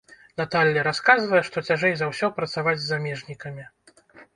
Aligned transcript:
Наталля 0.39 0.85
расказвае, 0.87 1.43
што 1.51 1.65
цяжэй 1.69 1.95
за 2.01 2.11
ўсе 2.13 2.33
працаваць 2.41 2.79
з 2.83 2.87
замежнікамі. 2.91 3.73